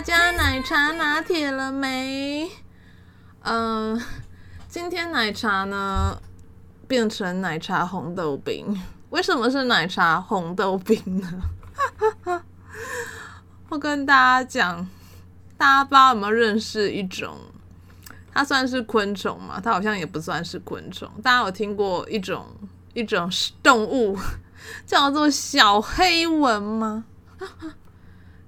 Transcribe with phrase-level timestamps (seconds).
[0.00, 0.92] 加奶茶
[5.64, 6.18] 呢，
[6.88, 11.42] 变成奶茶红豆冰，为什么是奶茶红豆冰呢？
[13.68, 14.88] 我跟大家讲，
[15.58, 17.36] 大家不知道有没有认识一种，
[18.32, 19.60] 它算是昆虫嘛？
[19.62, 21.10] 它好像也不算是昆虫。
[21.22, 22.46] 大家有听过一种
[22.94, 23.30] 一种
[23.62, 24.18] 动物
[24.86, 27.04] 叫做小黑蚊吗？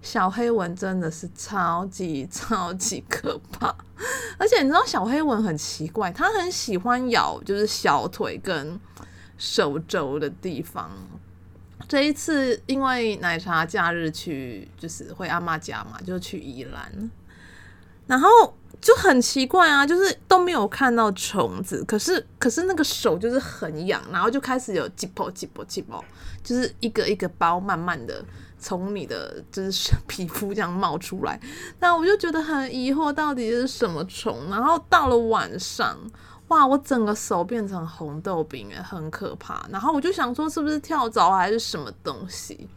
[0.02, 3.72] 小黑蚊真的是超级超级可怕，
[4.36, 8.78] 而且你知道小黑蚊很奇怪，它很喜欢咬就是小腿跟
[9.38, 10.90] 手肘的地方。
[11.88, 17.10] 这一次因为奶茶假日去就是回阿妈家嘛，就去宜兰，
[18.08, 18.28] 然后
[18.80, 26.04] 就很奇怪啊，就是都没有看到虫子，可是可是那个手就是很痒，然后就开始有挤泡挤泡挤泡，
[26.42, 28.24] 就是一个一个包慢慢的。
[28.62, 31.40] 从你的就是皮肤这样冒出来，
[31.80, 34.48] 那我就觉得很疑惑，到底是什么虫？
[34.48, 35.98] 然后到了晚上，
[36.46, 39.66] 哇，我整个手变成红豆冰，诶，很可怕。
[39.68, 42.68] 然后我就想说，是不是跳蚤还是什么东西？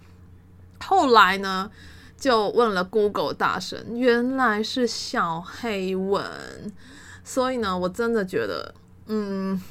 [0.79, 1.69] 后来呢，
[2.17, 6.23] 就问了 Google 大神，原来是小黑蚊。
[7.23, 8.73] 所以呢，我真的觉得，
[9.05, 9.61] 嗯，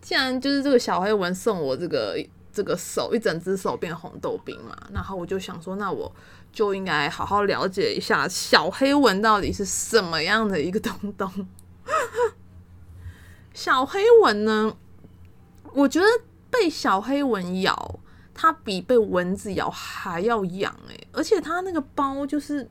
[0.00, 2.16] 既然就是这个小黑蚊送我这个。
[2.52, 6.12] 这个手一整只手变红豆冰嘛，然后我就想说，那我
[6.52, 11.46] 就应该好好了解一下小黑蚊到底是什么样的一个东东。
[13.54, 14.76] 小黑蚊呢，
[15.72, 16.06] 我觉得
[16.50, 18.00] 被小黑蚊咬，
[18.34, 22.68] 它比被蚊子咬还要痒诶，而且它那个包就是。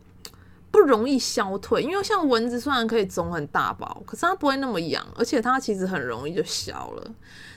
[0.72, 7.12] 不容易消退，因为像蚊子虽然可以肿很大包，可是它不会那么痒，而且它其实很容易就消了。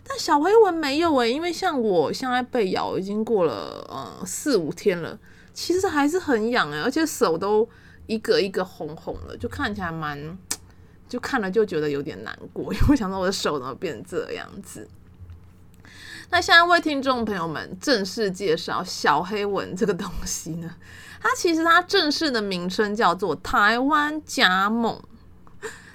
[0.05, 5.19] 但小黑蚊没有诶、欸，因为像我现在被咬已经过了呃四五天了，
[5.53, 7.69] 其实还是很痒诶、欸，而且手都
[8.07, 10.39] 一个一个红红的，就看起来蛮，
[11.09, 14.89] 就看了就觉得有点难过，因为我想说我的手怎么变这样子。
[16.33, 20.75] 那现在为听众朋友们正式介绍小黑蚊这个东西呢？
[21.21, 24.99] 它其实它正式的名称叫做台湾甲猛。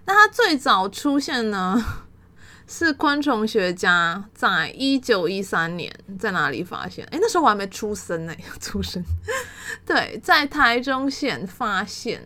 [0.05, 1.83] 那它最早出现呢，
[2.67, 7.03] 是昆虫学家在一九一三年在哪里发现？
[7.07, 9.03] 诶，那时候我还没出生呢， 出生。
[9.87, 12.21] 对，在台中县发现，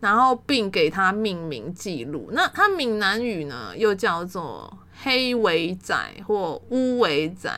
[0.00, 2.28] 然后并给它命名记录。
[2.32, 5.94] 那它闽南语呢，又叫做黑尾仔
[6.26, 7.50] 或乌尾仔。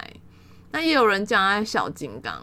[0.73, 2.41] 那也有人叫它小金刚。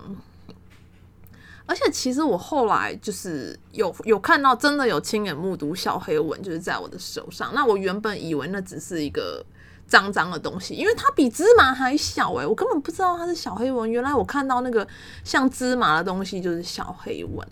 [1.66, 7.52] 而且其实我后来就是有有看到，真的有亲眼目睹小黑纹，就是在我的手上。
[7.54, 9.46] 那我原本以为那只是一个
[9.86, 13.90] 脏脏的东西，因为它比芝麻还小诶，我根本不知道它是小黑纹。
[13.92, 14.88] 原来我看到那个
[15.26, 17.46] 像芝麻的东西就是小黑纹。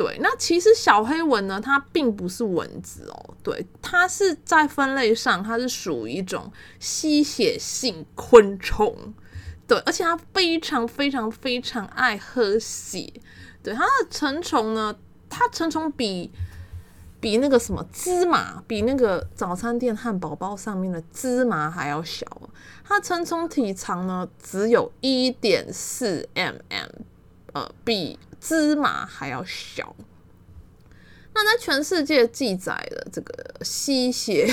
[0.00, 9.12] 对，那其实小黑蚊呢，它并不是蚊子哦，对，它是在分类上，它是属于一种吸血性昆虫。
[9.66, 13.12] 对，而且它非常非常非常爱喝血。
[13.62, 14.96] 对，它的成虫呢，
[15.28, 16.32] 它成虫比
[17.20, 22.26] 比那个什么芝麻，比那个早餐店汉堡包上面的芝麻还要小。
[22.82, 26.88] 它成虫体长呢，只有一点四 mm，
[27.52, 29.94] 呃，比芝麻还要小。
[31.34, 34.48] 那在全世界记载的这个吸血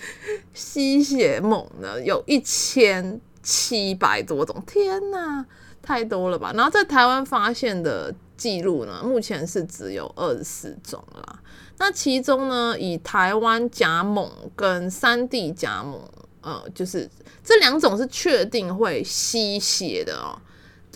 [0.54, 3.20] 吸血猛呢，有一千。
[3.40, 5.46] 七百多种，天呐，
[5.80, 6.52] 太多了吧？
[6.54, 11.40] 然后在台湾发现的记录呢，目前是只有二十四种啦。
[11.78, 15.98] 那其中呢，以台湾甲猛跟山地甲猛，
[16.42, 17.08] 呃，就是
[17.42, 20.36] 这两种是确定会吸血的哦。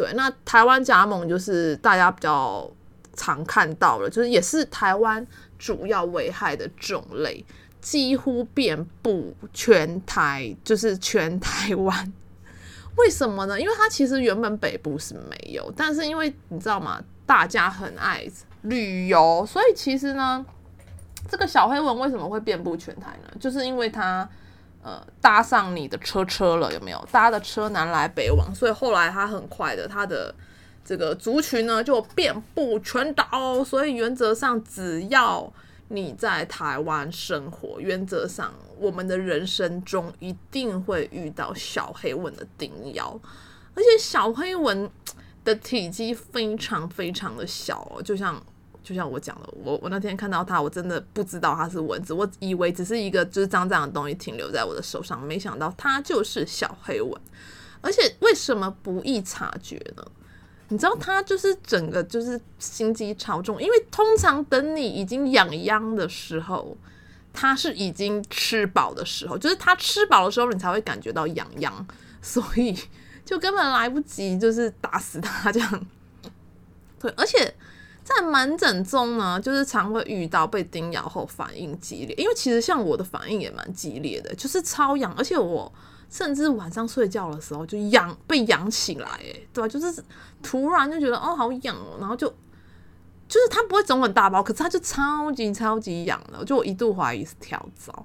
[0.03, 2.69] 对，那台湾甲猛就是大家比较
[3.15, 5.25] 常看到的，就是也是台湾
[5.61, 7.45] 主要危害的种类，
[7.81, 12.13] 几乎遍布全台，就是全台湾。
[12.97, 13.61] 为什么呢？
[13.61, 17.01] 因为它其实原本北部是没有，但是因为你知道吗？
[17.25, 18.27] 大家很爱
[18.63, 20.45] 旅游，所以其实呢，
[21.29, 23.33] 这个小黑蚊为什么会遍布全台呢？
[23.39, 24.29] 就是因为它
[24.83, 27.09] 呃搭上你的车车了，有没有？
[27.11, 30.35] 搭的车南来北往，所以后来它很快的，它的
[30.85, 33.65] 这个族群呢就遍布全岛。
[33.65, 35.53] 所以原则上，只要
[35.89, 43.19] 你在台湾生活，原则上我们的人生中一定会遇到小黑蚊的叮咬，
[43.75, 44.91] 而且小黑蚊
[45.45, 48.43] 的体积非常非常的小哦，就像。
[48.83, 57.13] 就像我讲的，我我那天看到它，我真的不知道它是蚊子，我以为只是一个就是脏脏的东西停留在我的手上，没想到它就是小黑蚊，
[57.81, 60.05] 而且为什么不易察觉呢？
[60.69, 66.77] 你知道它就是整个就是心机超重，因为通常等你已经痒痒的时候，
[67.33, 71.87] 它是已经吃饱的时候，就是它吃饱的时候，你才会感觉到痒痒，
[72.21, 72.77] 所以
[73.25, 75.87] 就根本来不及就是打死它这样，
[76.99, 77.55] 对，而且。
[78.05, 85.73] 在门诊中呢，就是常会遇到被叮咬后反应激烈，因为其实像我的反应也蛮激烈的，就是超痒，而且我
[86.11, 89.69] 甚至晚上睡觉的时候就痒，被痒起来，哎，对吧？
[89.69, 90.03] 就是
[90.43, 92.29] 突然就觉得哦好痒哦，然后就
[93.29, 98.05] 就是它不会肿很大包，可是它就超级超级痒了，就我一度怀疑是跳蚤，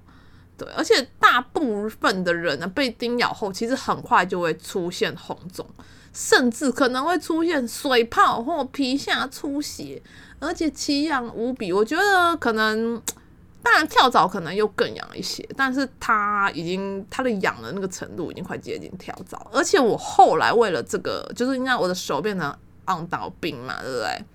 [0.58, 5.66] 对，而且大部分的人呢被叮咬后，其实很快就会出现红肿。
[6.14, 10.02] 甚至可能会出现水泡或皮下出血，
[10.40, 11.72] 而且奇痒无比。
[11.72, 13.00] 我觉得可能，
[13.62, 19.46] 当然跳蚤可能又更痒一些，但是它已经它的痒的那个程度已经快接近跳蚤。
[19.54, 22.52] 而且我后来为了这个，就是应该我的手变成
[22.86, 24.26] 昂岛冰嘛，对不对？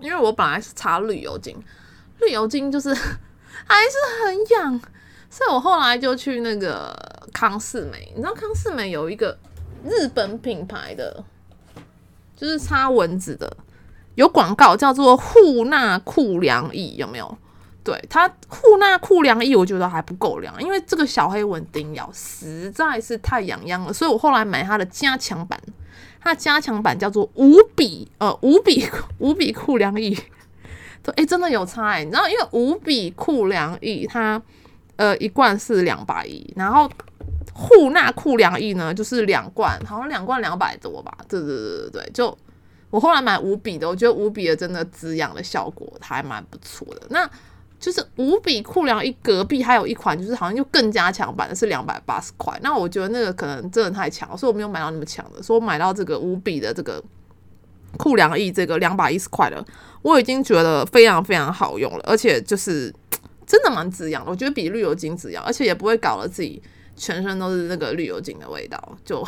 [0.00, 1.54] 因为我本来是擦绿油精，
[2.20, 4.80] 绿油精就是 还是很痒，
[5.34, 6.96] 所以我后来就去那个
[7.32, 8.12] 康是美。
[8.14, 9.36] 你知道康是美有一个。
[9.86, 11.22] 日本品牌的，
[12.34, 13.54] 就是擦蚊子的，
[14.14, 17.36] 有广告叫做护纳酷凉意，有没有？
[17.82, 25.60] 对，它护纳酷凉意，我觉得还不够凉，因为这个小黑蚊叮咬实在是太痒痒了，所以我后来买它的加强版，
[26.18, 28.88] 它的加强版叫做无比呃无比
[29.20, 30.18] 无比酷凉意，
[31.02, 34.40] 对，哎、真的有差哎、你知道，因为无比酷凉意它
[34.96, 36.90] 呃一罐是两百一，然后。
[37.56, 41.16] 护纳酷凉液呢，就是两罐，好像两罐两百多吧。
[41.28, 42.36] 对对对对对，就
[42.90, 47.02] 我后来买五比的，我觉得五比的真的滋养的效果还蛮不错的。
[47.10, 47.30] 那
[47.78, 52.58] 就是五比酷凉液隔壁还有一款，就是好像就更加强版的，是两百八十块。
[52.60, 55.40] 那我觉得那个可能真的太强，所以我没有买到那么强的。
[55.40, 57.00] 所以我买到这个五比的这个
[57.96, 59.64] 酷凉液，这个两百一十块的，
[60.02, 62.92] 我已经觉得非常非常好用了，而且就是
[63.46, 64.30] 真的蛮止痒的。
[64.30, 66.62] 我觉得比绿油精止痒，而且也不会搞得自己。
[66.96, 69.20] 全身都是那个绿油精的味道，就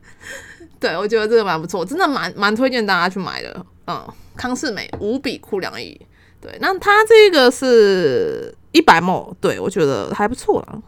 [0.78, 3.64] 对，我觉得这个蛮不错，真的蛮蛮推荐大家去买的。
[3.86, 4.06] 嗯，
[4.36, 5.98] 康是美无比酷凉意，
[6.38, 10.82] 对，那它这个是一百 ml，对，我觉得还不错啦，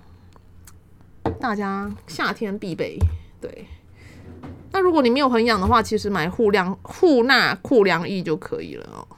[1.41, 2.99] 大家夏天必备。
[3.41, 3.67] 对，
[4.73, 9.09] 那如果你没有很痒的话，其实买护量护纳酷凉意就可以了哦。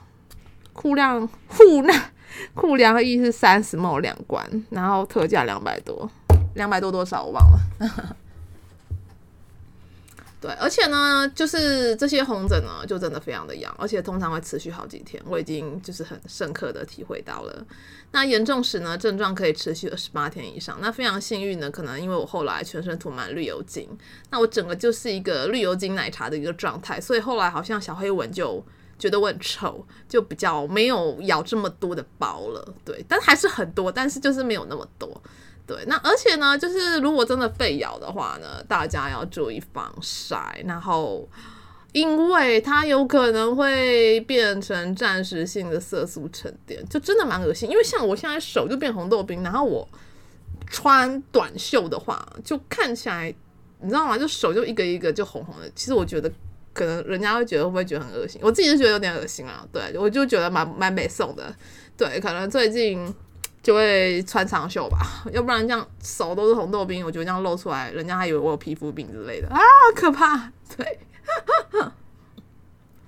[0.71, 2.11] 护量护纳
[2.53, 6.09] 酷凉液是三十毛两罐，然后特价两百多。
[6.55, 7.59] 两百多多少我忘了，
[10.39, 17.65] 对，而且呢，就是这些红疹呢，就真的非常的痒，而且通常会持续好几天，我已经就是很深刻的体会到了。
[18.11, 20.77] 那严重时呢，症状可以持续二十八天以上。
[20.79, 23.89] 那非常幸运呢，可能因为我后来全身涂满绿油精，
[24.29, 28.63] 那我整个就是一个绿油精奶茶的一个状态，所以后来好像小黑纹就
[29.03, 32.73] 觉得我很丑，就比较没有咬这么多的包了。
[32.85, 35.21] 对，但还是很多，但是就是没有那么多。
[35.67, 41.27] 对，那而且呢，就是如果真的被咬的话呢，大家要注意防晒，然后
[41.91, 47.69] 因为它有可能会变成暂时性的色素沉淀，就真的蛮恶心。
[47.69, 49.85] 因为像我现在手就变红豆冰，然后我
[50.67, 53.35] 穿短袖的话，就看起来
[53.81, 54.17] 你知道吗？
[54.17, 55.69] 就手就一个一个就红红的。
[55.75, 56.31] 其实我觉得
[56.73, 58.41] 可能人家会觉得会不会觉得很恶心？
[58.43, 59.65] 我自己就觉得有点恶心啊。
[59.71, 61.55] 对，我就觉得蛮蛮美送的。
[61.95, 63.13] 对，可能最近。
[63.63, 69.57] 就会穿长袖吧，要不然这样手都是红豆冰，我觉得这样露出来，人家还以为我有皮肤病之类的啊，
[69.95, 70.51] 可怕。
[70.75, 70.99] 对，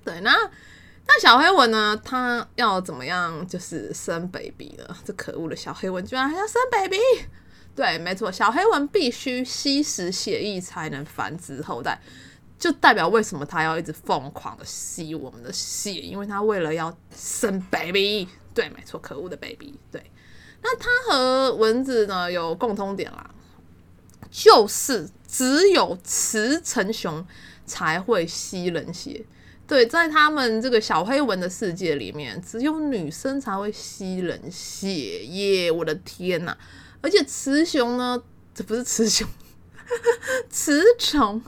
[0.05, 0.31] 对，那
[1.05, 1.99] 那小黑蚊呢？
[2.05, 4.95] 它要怎么样就是生 baby 呢？
[5.03, 6.99] 这可恶的小黑蚊居然还要生 baby！
[7.75, 11.99] 对，没错，小黑蚊必须吸食血液才能繁殖后代，
[12.57, 18.27] 就代表为什么它要一直疯狂的吸我们的血，因为它为了要生 baby。
[18.53, 19.77] 对，没错，可恶的 baby。
[19.91, 20.11] 对。
[20.61, 23.29] 那它和蚊子呢有共通点啦，
[24.31, 27.25] 就是只有雌成雄
[27.65, 29.25] 才会吸人血。
[29.67, 35.71] 对，在他们这个小黑蚊的世界里面，只有女生才会吸人血耶！
[35.71, 36.55] 我的天呐！
[37.01, 38.21] 而且雌雄呢，
[38.53, 39.27] 这不是雌雄，
[40.49, 41.41] 雌虫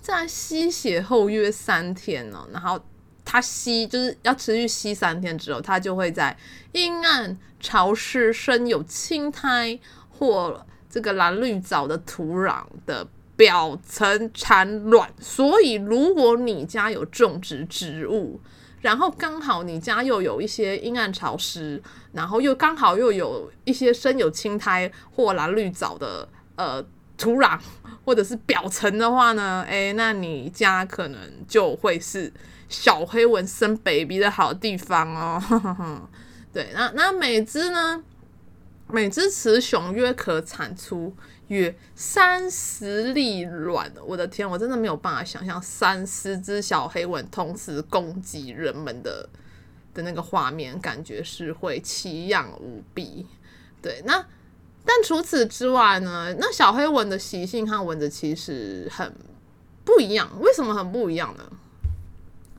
[0.00, 2.80] 在吸血后约三天呢，然后
[3.24, 6.36] 它吸就是要持续吸三天之后，它就会在
[6.72, 9.78] 阴暗、潮湿、生有青苔
[10.08, 13.06] 或这个蓝绿藻的土壤的。
[13.36, 18.38] 表层产卵，所以如果你家有种植植物，
[18.82, 26.84] 然后刚好你家又有一些阴暗潮湿，然后又刚好又有一些生有青苔或蓝绿藻的呃
[27.16, 27.58] 土壤
[28.04, 32.32] 或者是表层的话呢，诶，那你家可能就会是
[32.68, 36.08] 小黑蚊生 baby 的好地方哦。
[36.52, 38.02] 对，那那每只呢，
[38.88, 41.14] 每只雌雄约可产出。
[41.50, 49.28] 约三十粒卵，我的天，我真的没有办法想象三十只小黑蚊同时攻击人们的
[49.92, 53.26] 的那个画面，感觉是会奇痒无比。
[53.82, 54.24] 对，那
[54.84, 56.34] 但除此之外呢？
[56.38, 59.14] 那小黑蚊的习性和蚊子其实很
[59.84, 60.28] 不一样。
[60.40, 61.44] 为什么很不一样呢？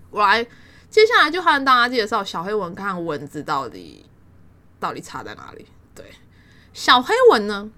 [0.10, 0.46] 我来
[0.90, 4.06] 接下来就和大家介绍小黑蚊看蚊子到底
[4.80, 5.66] 到底差在哪里。
[5.96, 6.06] 对，
[6.74, 7.72] 小黑蚊呢？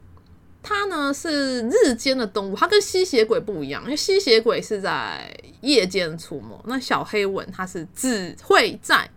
[0.65, 9.09] 它呢是日间的动物，它跟吸血鬼不一样，因为吸血鬼是在夜间出没，那小黑蚊它是只会在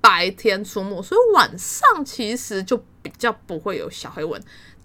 [0.00, 4.40] 白天出没，所以晚上其实就比较不会有小黑蚊。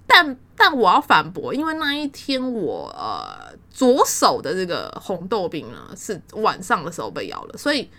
[0.05, 7.89] 但但我要反驳，因为那一天我呃左手的这个红豆饼呢是晚上的时候被咬了，所以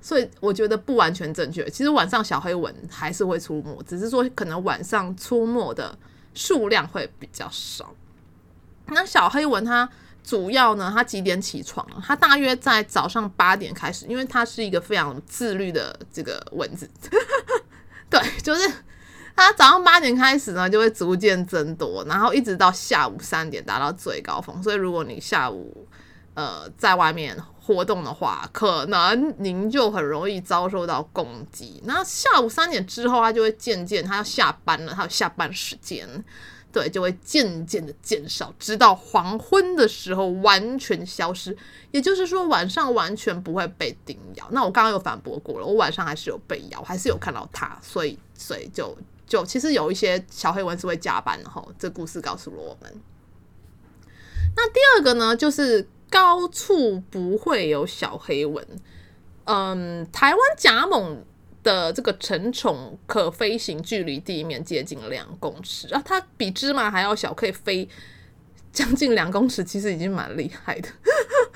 [0.00, 1.68] 所以我觉得不完全正确。
[1.68, 5.98] 其实晚上小黑蚊还是会出没，只是说可能晚上出没的。
[6.34, 7.94] 数量会比较少。
[8.86, 9.86] 那小黑蚊它
[10.24, 11.86] 主要呢，它几点起床？
[12.02, 16.88] 它大约在早上八点开始，因为它是一个非常自律的这个蚊子。
[18.08, 18.66] 对，就是
[19.34, 24.62] 它早上八点开始呢，就会逐渐增多，然后一直到下午三点达到最高峰。
[24.62, 25.86] 所以如果你下午
[26.34, 31.80] 呃在外面活动的话，可能您就很容易遭受到攻击。
[31.84, 36.06] 那下午三点之后，它就会渐渐，它要下班了，它有下班时间，
[36.72, 41.56] 对，就会渐渐的减少，直到黄昏的时候完全消失。
[41.92, 44.46] 也就是说，晚上完全不会被叮咬。
[44.50, 48.96] 那我刚刚有反驳过了，我晚上还是有被咬，还是有看到它，所以，所以就
[49.32, 51.64] 就其实有一些小黑蚊是会加班的哈。
[51.78, 53.00] 这故事告诉了我们。
[54.56, 55.88] 那第二个呢，就是。
[56.12, 58.62] 高处不会有小黑蚊。
[59.44, 61.24] 嗯，台湾甲猛
[61.62, 67.88] 的这个成虫可飞行距离地面接近两公尺啊，它比芝麻还要小，可以飞
[68.70, 70.90] 将近两公尺，其实已经蛮厉害的。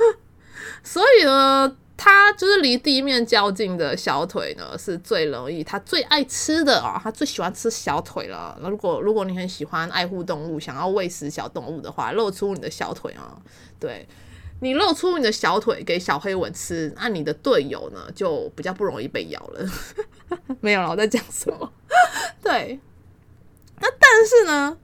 [0.83, 8.57] 所以呢，它就是离地面较近的小腿呢，是最容易，它最爱吃的啊，它最喜欢吃小腿了。
[8.61, 13.37] 那如果如果你很喜欢爱护动物，想要喂食小动物的话，露出你的小腿啊，
[13.81, 14.07] 对。
[14.61, 19.71] 你露出你的小腿给小黑蚊吃，那你的队友呢就比较不容易被咬了。
[20.61, 21.71] 没有了，我在讲什么？
[22.43, 22.81] 对，
[23.81, 24.79] 那但是呢，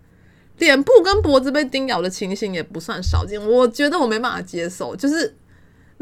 [0.59, 5.35] 脸部跟脖子被叮咬的情形也不算少见，我觉得我没办法接受，就是。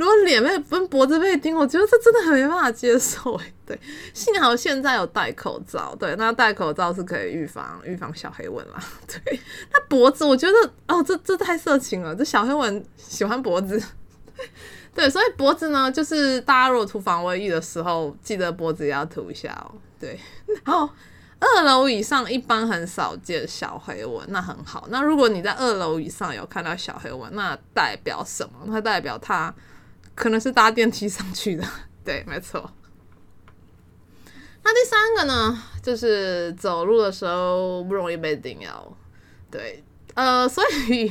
[0.01, 3.53] 如果脸被跟脖子被叮，我觉得这真的很没办法接受哎。
[3.67, 3.79] 对，
[4.15, 8.83] 幸好现在有戴口罩，对，那戴口罩是可以预防预防小黑蚊啦。
[9.07, 9.39] 对，
[9.71, 13.79] 那脖子我觉得哦，这这太色情了，这小黑蚊喜欢脖子。
[14.95, 19.77] 对，所以脖子呢，就是大家如果涂防蚊液的时候，记得脖子也要涂一下哦。
[20.01, 20.19] 对，
[20.65, 20.89] 然后
[21.39, 24.87] 二楼以上一般很少见小黑蚊，那很好。
[24.89, 28.67] 那如果你在二楼以上有看到小黑蚊，那代表什么？
[28.73, 29.55] 它代表它。
[30.21, 31.67] 可能是搭电梯上去的，
[32.05, 32.71] 对，没错。
[34.63, 38.95] 那第三个呢，就是走路的时候不容易被叮咬，
[39.51, 41.11] 对，呃，所以，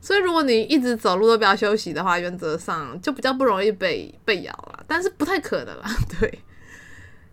[0.00, 6.38] 所以如果你一直走路都不要休息的话，原则上就比较不容易被被咬了，但是不太可能啦， 对，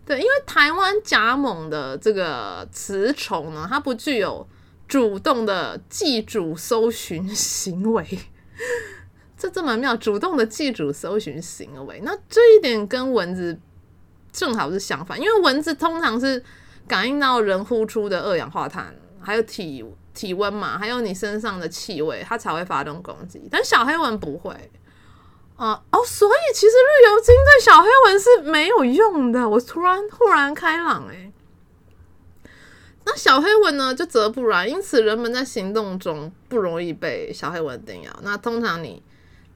[0.07, 4.49] 对，因为台湾甲猛的这个雌虫呢，它不具有
[4.87, 8.03] 主动的寄主搜寻行为。
[9.39, 13.57] 这这么妙，主动的寄主搜寻行为，那这一点跟蚊子
[14.33, 16.43] 正好是相反，因为蚊子通常是
[16.85, 23.47] 感应到人呼出的二氧化碳，还有体体温嘛，还有你身上的气味，它才会发动攻击。
[23.49, 24.51] 但小黑蚊不会
[25.55, 29.47] 啊、哦，所以其实绿油精对小黑蚊是没有用的。
[29.47, 31.31] 我突然忽然开朗诶，
[33.05, 38.19] 那小黑蚊呢就则不然，因此人们在行动中不容易被小黑蚊叮咬。
[38.21, 39.01] 那通常你。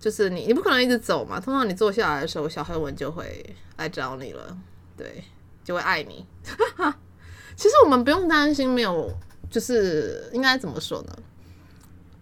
[0.03, 1.39] 就是你，你不可能一直走嘛。
[1.39, 4.57] 通常你坐下来的时候，小黑蚊就会来找你了，
[4.97, 5.23] 对，
[5.63, 6.25] 就会爱你。
[7.55, 9.09] 其实我们不用担心没有，
[9.49, 11.17] 就是应该怎么说呢？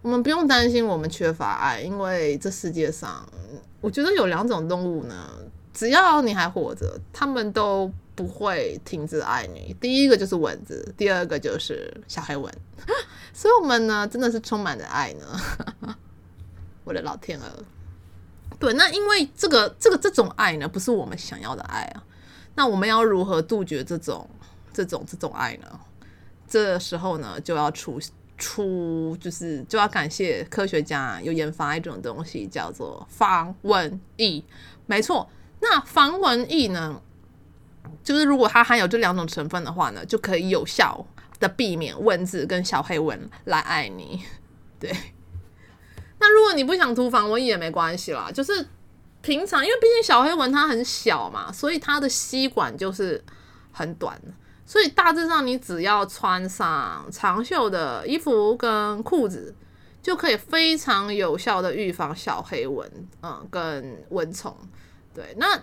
[0.00, 3.28] 我们不用担心我们缺乏爱，因为这世界上，
[3.80, 5.28] 我觉得有两种动物呢，
[5.74, 9.74] 只要你还活着，他们都不会停止爱你。
[9.80, 12.54] 第一个就是蚊子，第二个就是小黑蚊。
[13.34, 15.96] 所以，我们呢，真的是充满着爱呢。
[16.84, 17.64] 我的老天鹅，
[18.58, 22.04] 对，那因为这个这个这种爱呢，不是我们想要的爱啊。
[22.54, 24.28] 那我们要如何杜绝这种
[24.72, 25.80] 这种这种爱呢？
[26.46, 27.98] 这时候呢，就要出
[28.36, 34.42] 出，就是就要感谢科学家有研发一种东西，叫做防蚊液。
[34.86, 37.00] 没错，那防蚊液呢，
[38.04, 41.06] 就是如果它含有这两种成分的话呢，就可以有效
[41.40, 44.22] 的避免蚊子跟小黑蚊来爱你。
[44.78, 44.94] 对。
[46.24, 48.64] 那如果你不想涂防蚊液也没关系啦，就是
[49.22, 53.20] 平常，因为毕竟小黑蚊它很小嘛，所以它的吸管就是
[53.72, 54.16] 很短，
[54.64, 59.52] 所以大致上你只要穿上长袖的衣服跟裤子，
[60.00, 62.88] 就可以非常有效的预防小黑蚊，
[63.20, 64.56] 嗯，跟蚊虫。
[65.12, 65.60] 对，那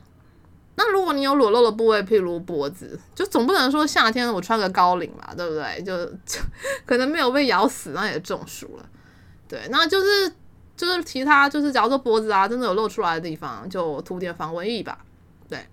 [0.76, 5.82] 那如果你有裸露的部位，譬如脖子，就总不能说夏天我穿个高领嘛，对不对？
[5.84, 6.42] 就，就
[6.86, 8.86] 可能没有被咬死，那也中暑了。
[9.48, 10.34] 对，那就是。
[10.80, 14.98] 就是其他，就是假如说脖子啊，真的有露出来的地方，就涂点防蚊液吧。
[15.50, 15.68] 对，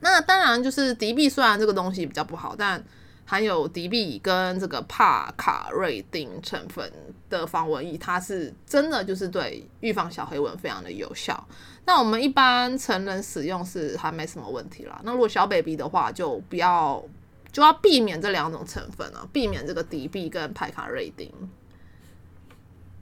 [0.00, 2.82] 那当然就是敌避，虽然这个东西比较不好，但
[3.26, 6.90] 含有敌避跟这个帕卡瑞丁成分
[7.28, 11.46] 的防蚊液，它是真的就是对预防小黑蚊非常的有效。
[11.84, 14.98] 那我们一般成人使用是还没什么问题啦。
[15.04, 17.04] 那如果小 baby 的话，就不要
[17.52, 21.30] 就要避免这两种成分啊，避免这个敌避跟帕卡瑞丁。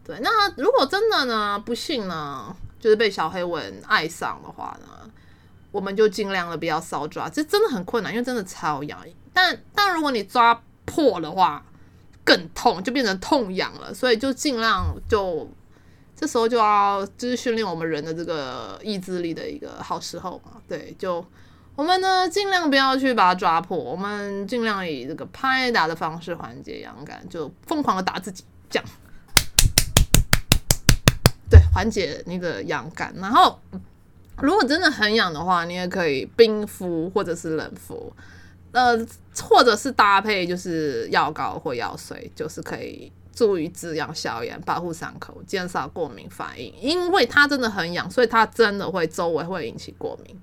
[0.06, 5.10] 对，那如果真的呢，不幸呢，就是被小黑蚊爱上的话呢，
[5.72, 8.96] 我们就尽量的不要搔抓，这真的很困难，因为真的超痒。
[9.32, 11.66] 但但如果你抓破的话，
[12.22, 13.92] 更痛，就变成痛痒了。
[13.92, 15.50] 所以就尽量就
[16.14, 20.52] 这时候就要就是训练我们人的这个意志力的一个好时候嘛。
[20.68, 21.26] 对，就
[21.74, 28.88] 我们呢尽量不要去把它抓破，我们尽量以这个拍打的方式缓解痒感，就疯狂的打自己，这样。
[31.48, 33.14] 对，缓解那个痒感。
[33.16, 33.58] 然后，
[34.42, 38.12] 如果真的很痒的话，你也可以冰敷或者是冷敷，
[38.72, 38.96] 呃，
[39.42, 46.74] 或者是搭配就是药膏或药水，就是可以助于止痒消炎，保护伤口，减少过敏反应。
[46.80, 50.36] 因为它真的很痒，所以它真的会周围会引起过敏。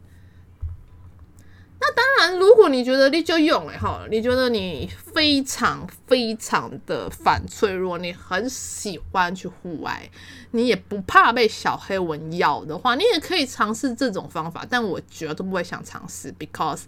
[1.85, 10.09] 那当然，如果你觉得你就用了哈，你觉得你非常非常的反脆弱，你很喜欢去户外，
[10.51, 14.65] 你也不怕被小黑蚊咬的话，你也可以尝试这种方法。
[14.69, 16.83] 但我绝对不会想尝试，because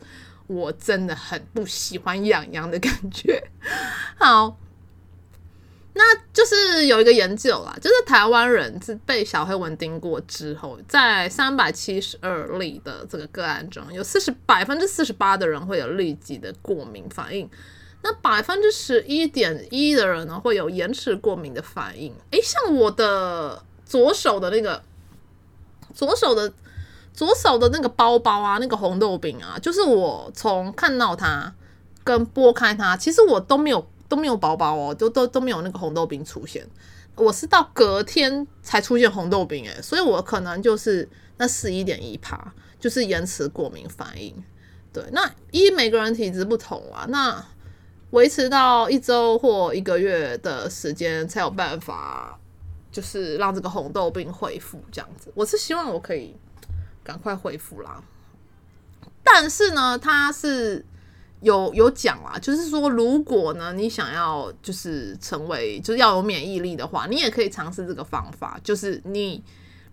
[0.47, 3.43] 我真的很不喜欢痒痒的感觉。
[4.17, 4.55] 好。
[5.97, 6.03] 那
[6.33, 17.49] 就是有一个研究啦，就是台湾人是被小黑蚊叮过之后，在三百七十二例的这个个案中，有四十百分之四十八的人会有立即的过敏反应，
[18.01, 22.13] 那百分之十一点一的人呢会有延迟过敏的反应。
[22.31, 24.83] 诶，像我的左手的那个
[25.93, 26.51] 左手的
[27.13, 31.53] 左手的那个包包啊，那个红豆饼啊，就是我从看到它
[32.03, 33.87] 跟剥开它，其实我都没有。
[34.15, 36.65] 都没有包包哦，都都都没有那个红豆冰出现。
[37.15, 44.33] 我是到隔天才出现红豆冰诶，所以我可能就是那十一点一趴，就是延迟过敏反应。
[44.93, 47.45] 对，那一每个人体质不同啊，那
[48.11, 52.39] 维持到一周或一个月的时间才有办法，
[52.91, 55.29] 就是让这个红豆冰恢复这样子。
[55.35, 56.35] 我是希望我可以
[57.03, 58.01] 赶快恢复啦，
[59.23, 60.85] 但是呢，它是。
[61.41, 68.59] 有有讲啊，就是说，如果呢，你想要就是成为就要有免疫力的话，你也可以尝试这个方法。
[68.63, 69.43] 就是你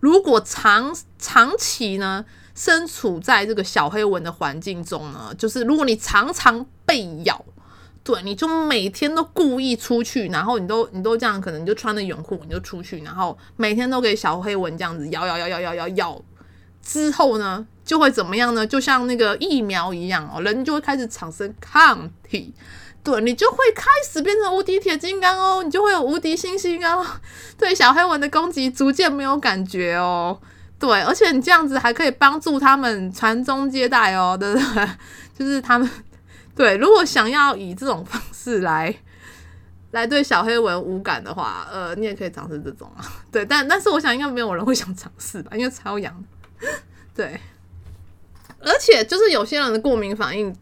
[0.00, 2.24] 如果长长期呢
[2.54, 7.44] 身处在这个小黑蚊的环境中呢，就是如果你常常被咬，
[8.02, 16.22] 对，你就每天都故意出去，然后你都你都这样，可能你就穿着泳裤你就出去，然后每天都给小黑蚊这样子咬咬咬咬咬咬咬。
[16.82, 18.66] 之后呢，就会怎么样呢？
[18.66, 22.52] 就像那个疫苗一样哦，人就会开始产生抗体，
[23.04, 27.06] 对，你就会开始变成无敌铁金刚哦，你就会有无敌星星哦，
[27.56, 30.38] 对小黑蚊的攻击逐渐没有感觉哦，
[30.78, 34.88] 对，而且你这样子还可以帮助他们传宗接代哦， 对不对？
[35.38, 35.88] 就是他们
[36.54, 38.94] 对，如果想要以这种方式来
[39.92, 43.04] 来对小黑蚊无感的话，呃，你也可以尝试这种啊。
[43.30, 46.14] 对，但但是我想应该没有人会想尝试吧，因为超痒。
[47.14, 47.38] 对，
[48.58, 50.54] 而且就是有些人的过敏反应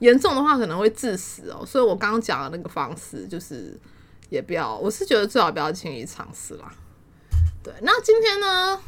[0.00, 1.64] 严重的话，可能会致死哦。
[1.66, 3.78] 所以我刚刚讲的那个方式，就是
[4.30, 6.70] 也不要，我是觉得最好不要轻易尝试啦。
[7.62, 8.80] 对，那今天呢，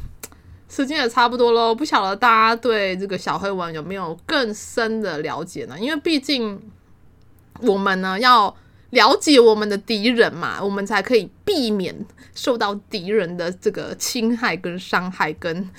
[0.69, 5.79] 时间也差不多喽，不晓得大家对这个小黑蚊有没有更深的了解呢？
[5.79, 6.61] 因为毕竟
[7.61, 8.55] 我们呢要。
[8.91, 15.69] 了解我们的敌人嘛，我们才可以避免受到敌人的这个侵害跟伤害，跟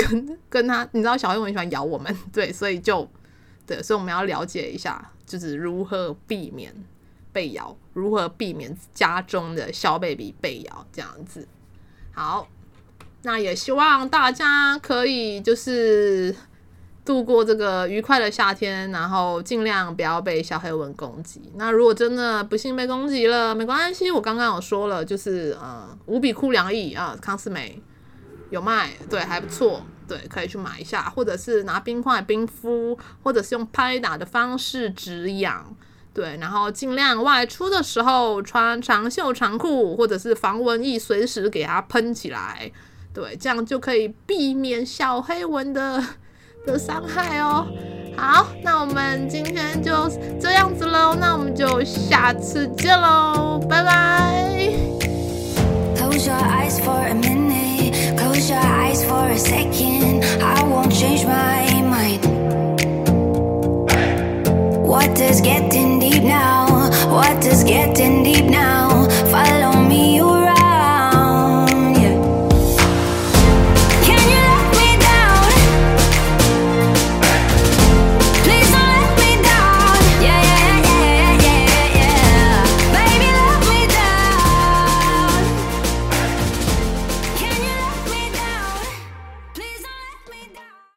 [0.00, 3.08] 跟跟他，你知道小黑蚊很喜欢咬我们，对，所以就
[3.66, 6.74] 对，所以我们要了解一下，就是如何避免
[7.32, 11.46] 被咬，如何避免家中的小 baby 被咬，这样子。
[12.12, 12.48] 好，
[13.22, 16.34] 那也希望大家可以就是。
[17.02, 21.40] 度过这个愉快的夏天，然后尽量不要被小黑蚊攻击。
[21.56, 27.82] 那如果真的不幸被攻击了，没关系，我刚刚有说了，就是呃，无比酷凉意啊，康是美
[28.50, 35.74] 有卖，对，还不错，对，可以去买一下，或者是拿冰块冰敷，或者是用拍打的方式止痒，
[36.12, 42.70] 对，然后尽量外出的时候穿长袖长裤，或者是防蚊液，随时给它喷起来，
[43.14, 46.04] 对，这样就可以避免小黑蚊的。
[46.66, 47.66] 的伤害哦，
[48.18, 54.70] 好，那我们今天就这样子喽，那我们就下次见喽，拜拜。
[59.20, 62.22] For a second, I won't change my mind.
[64.86, 65.40] Now?
[65.42, 66.59] Getting deep now?